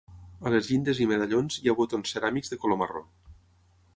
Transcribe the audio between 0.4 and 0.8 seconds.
A les